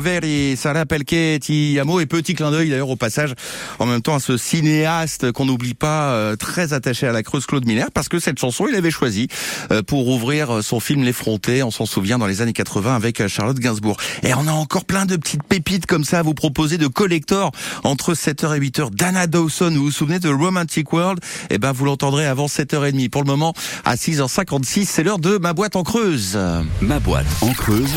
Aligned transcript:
Veri, 0.00 0.56
Sarah 0.56 0.86
Pelchetti, 0.86 1.78
Amo 1.78 2.00
et 2.00 2.06
petit 2.06 2.32
clin 2.32 2.50
d'œil 2.50 2.70
d'ailleurs 2.70 2.88
au 2.88 2.96
passage 2.96 3.34
en 3.78 3.84
même 3.84 4.00
temps 4.00 4.14
à 4.14 4.20
ce 4.20 4.38
cinéaste 4.38 5.32
qu'on 5.32 5.44
n'oublie 5.44 5.74
pas 5.74 6.12
euh, 6.12 6.34
très 6.34 6.72
attaché 6.72 7.06
à 7.06 7.12
la 7.12 7.22
Creuse 7.22 7.44
Claude 7.44 7.66
Miller 7.66 7.88
parce 7.92 8.08
que 8.08 8.18
cette 8.18 8.38
chanson 8.38 8.66
il 8.66 8.74
avait 8.74 8.90
choisi 8.90 9.28
euh, 9.70 9.82
pour 9.82 10.08
ouvrir 10.08 10.64
son 10.64 10.80
film 10.80 11.02
L'effronté, 11.02 11.62
on 11.62 11.70
s'en 11.70 11.84
souvient 11.84 12.16
dans 12.16 12.26
les 12.26 12.40
années 12.40 12.54
80 12.54 12.96
avec 12.96 13.20
euh, 13.20 13.28
Charlotte 13.28 13.58
Gainsbourg. 13.58 13.98
Et 14.22 14.32
on 14.32 14.48
a 14.48 14.52
encore 14.52 14.86
plein 14.86 15.04
de 15.04 15.14
petites 15.16 15.42
pépites 15.42 15.84
comme 15.84 16.04
ça 16.04 16.20
à 16.20 16.22
vous 16.22 16.32
proposer 16.32 16.78
de 16.78 16.86
collector 16.86 17.52
entre 17.84 18.14
7h 18.14 18.56
et 18.56 18.60
8h. 18.60 18.94
Dana 18.94 19.26
Dawson, 19.26 19.72
vous 19.74 19.84
vous 19.84 19.90
souvenez 19.90 20.20
de 20.20 20.30
Romantic 20.30 20.90
World? 20.94 21.20
Eh 21.50 21.58
ben 21.58 21.72
vous 21.72 21.84
l'entendrez 21.84 22.24
avant 22.24 22.46
7h30. 22.46 23.10
Pour 23.10 23.24
le 23.24 23.28
moment 23.28 23.52
à 23.84 23.96
6h56, 23.96 24.86
c'est 24.86 25.02
l'heure 25.02 25.18
de 25.18 25.36
ma 25.36 25.52
boîte 25.52 25.76
en 25.76 25.82
Creuse. 25.82 26.38
Ma 26.80 26.98
boîte 26.98 27.26
en 27.42 27.52
Creuse 27.52 27.90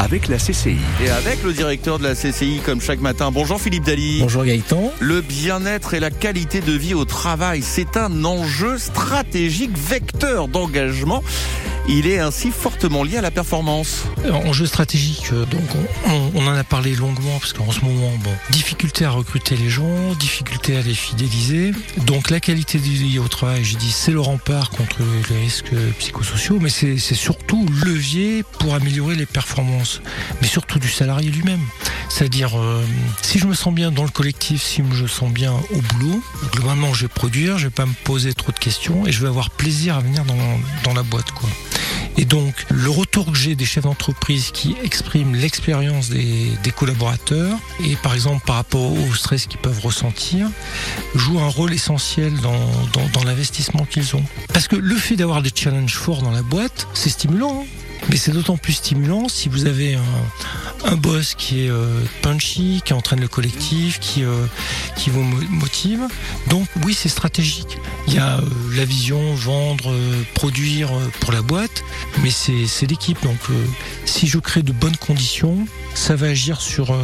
avec 0.00 0.28
la 0.28 0.36
CCI. 0.36 0.78
Et 1.02 1.07
avec 1.10 1.42
le 1.42 1.52
directeur 1.52 1.98
de 1.98 2.04
la 2.04 2.14
CCI 2.14 2.60
comme 2.64 2.80
chaque 2.80 3.00
matin. 3.00 3.30
Bonjour 3.30 3.60
Philippe 3.60 3.84
Dali. 3.84 4.18
Bonjour 4.20 4.44
Gaëtan. 4.44 4.92
Le 5.00 5.20
bien-être 5.20 5.94
et 5.94 6.00
la 6.00 6.10
qualité 6.10 6.60
de 6.60 6.72
vie 6.72 6.94
au 6.94 7.04
travail, 7.04 7.62
c'est 7.62 7.96
un 7.96 8.24
enjeu 8.24 8.78
stratégique, 8.78 9.76
vecteur 9.76 10.48
d'engagement. 10.48 11.22
Il 11.90 12.06
est 12.06 12.18
ainsi 12.18 12.50
fortement 12.50 13.02
lié 13.02 13.16
à 13.16 13.22
la 13.22 13.30
performance. 13.30 14.04
Enjeu 14.30 14.66
stratégique, 14.66 15.30
euh, 15.32 15.46
donc 15.46 15.62
on, 16.34 16.46
en 16.46 16.54
a 16.54 16.62
parlé 16.62 16.94
longuement 16.94 17.38
parce 17.40 17.54
qu'en 17.54 17.72
ce 17.72 17.80
moment, 17.80 18.12
bon, 18.22 18.30
difficulté 18.50 19.06
à 19.06 19.10
recruter 19.10 19.56
les 19.56 19.70
gens, 19.70 20.12
difficulté 20.14 20.76
à 20.76 20.82
les 20.82 20.92
fidéliser. 20.92 21.72
Donc 22.04 22.28
la 22.28 22.40
qualité 22.40 22.76
de 22.76 22.84
vie 22.84 23.18
au 23.18 23.26
travail, 23.28 23.64
j'ai 23.64 23.76
dit, 23.76 23.90
c'est 23.90 24.10
le 24.10 24.20
rempart 24.20 24.68
contre 24.68 24.98
les 25.30 25.40
risques 25.40 25.72
psychosociaux, 25.98 26.58
mais 26.60 26.68
c'est 26.68 26.98
surtout 26.98 27.66
le 27.82 27.92
levier 27.92 28.44
pour 28.58 28.74
améliorer 28.74 29.14
les 29.14 29.26
performances, 29.26 30.02
mais 30.42 30.46
surtout 30.46 30.78
du 30.78 30.90
salarié 30.90 31.30
lui-même. 31.30 31.62
C'est-à-dire, 32.10 32.58
euh, 32.58 32.84
si 33.22 33.38
je 33.38 33.46
me 33.46 33.54
sens 33.54 33.72
bien 33.72 33.90
dans 33.90 34.04
le 34.04 34.10
collectif, 34.10 34.62
si 34.62 34.82
je 34.92 35.02
me 35.02 35.08
sens 35.08 35.32
bien 35.32 35.52
au 35.52 35.80
boulot, 35.80 36.22
globalement, 36.52 36.92
je 36.92 37.02
vais 37.02 37.08
produire, 37.08 37.56
je 37.56 37.64
vais 37.64 37.70
pas 37.70 37.86
me 37.86 37.94
poser 38.04 38.34
trop 38.34 38.52
de 38.52 38.58
questions 38.58 39.06
et 39.06 39.12
je 39.12 39.22
vais 39.22 39.28
avoir 39.28 39.48
plaisir 39.48 39.96
à 39.96 40.00
venir 40.00 40.24
dans, 40.24 40.36
dans 40.84 40.92
la 40.92 41.02
boîte, 41.02 41.30
quoi. 41.32 41.48
Et 42.18 42.24
donc, 42.24 42.66
le 42.68 42.90
retour 42.90 43.30
que 43.30 43.38
j'ai 43.38 43.54
des 43.54 43.64
chefs 43.64 43.84
d'entreprise 43.84 44.50
qui 44.50 44.74
expriment 44.82 45.36
l'expérience 45.36 46.10
des, 46.10 46.58
collaborateurs 46.76 47.56
et 47.82 47.96
par 47.96 48.12
exemple 48.12 48.44
par 48.44 48.56
rapport 48.56 48.92
au 48.92 49.14
stress 49.14 49.46
qu'ils 49.46 49.60
peuvent 49.60 49.80
ressentir, 49.80 50.48
joue 51.14 51.38
un 51.38 51.48
rôle 51.48 51.72
essentiel 51.72 52.32
dans 52.40 53.24
l'investissement 53.24 53.84
qu'ils 53.84 54.16
ont. 54.16 54.24
Parce 54.52 54.66
que 54.66 54.76
le 54.76 54.96
fait 54.96 55.16
d'avoir 55.16 55.42
des 55.42 55.50
challenges 55.54 55.94
forts 55.94 56.22
dans 56.22 56.32
la 56.32 56.42
boîte, 56.42 56.88
c'est 56.92 57.10
stimulant. 57.10 57.62
Hein 57.62 57.78
mais 58.10 58.16
c'est 58.16 58.32
d'autant 58.32 58.56
plus 58.56 58.74
stimulant 58.74 59.28
si 59.28 59.48
vous 59.48 59.66
avez 59.66 59.94
un, 59.94 60.02
un 60.84 60.96
boss 60.96 61.34
qui 61.34 61.64
est 61.64 61.70
euh, 61.70 62.00
punchy, 62.22 62.82
qui 62.84 62.92
entraîne 62.92 63.20
le 63.20 63.28
collectif, 63.28 63.98
qui, 64.00 64.24
euh, 64.24 64.46
qui 64.96 65.10
vous 65.10 65.22
motive. 65.22 66.00
Donc 66.48 66.66
oui, 66.84 66.94
c'est 66.94 67.08
stratégique. 67.08 67.78
Il 68.06 68.14
y 68.14 68.18
a 68.18 68.38
euh, 68.38 68.42
la 68.74 68.84
vision, 68.84 69.34
vendre, 69.34 69.94
produire 70.34 70.90
pour 71.20 71.32
la 71.32 71.42
boîte, 71.42 71.82
mais 72.22 72.30
c'est 72.30 72.86
l'équipe. 72.86 73.22
Donc 73.22 73.38
si 74.04 74.26
je 74.26 74.38
crée 74.38 74.62
de 74.62 74.72
bonnes 74.72 74.96
conditions, 74.96 75.66
ça 75.94 76.14
va 76.16 76.28
agir 76.28 76.60
sur 76.60 76.96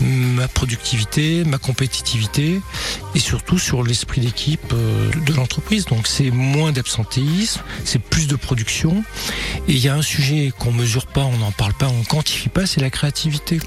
ma 0.00 0.48
productivité, 0.48 1.44
ma 1.44 1.58
compétitivité 1.58 2.60
et 3.14 3.18
surtout 3.18 3.58
sur 3.58 3.84
l'esprit 3.84 4.20
d'équipe 4.20 4.74
de 4.74 5.32
l'entreprise. 5.34 5.84
Donc 5.86 6.06
c'est 6.06 6.30
moins 6.30 6.72
d'absentéisme, 6.72 7.60
c'est 7.84 8.00
plus 8.00 8.26
de 8.26 8.36
production 8.36 9.04
et 9.68 9.72
il 9.72 9.78
y 9.78 9.88
a 9.88 9.94
un 9.94 10.02
sujet 10.02 10.52
qu'on 10.58 10.72
mesure 10.72 11.06
pas, 11.06 11.22
on 11.22 11.38
n'en 11.38 11.52
parle 11.52 11.74
pas, 11.74 11.88
on 11.88 12.02
quantifie 12.04 12.48
pas, 12.48 12.66
c'est 12.72 12.80
la 12.80 12.88
créativité. 12.88 13.60